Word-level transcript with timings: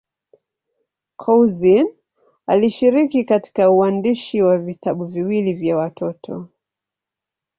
Couzyn 1.17 1.89
alishiriki 2.47 3.23
katika 3.23 3.71
uandishi 3.71 4.41
wa 4.41 4.57
vitabu 4.57 5.05
viwili 5.05 5.53
vya 5.53 5.77
watoto. 5.77 6.47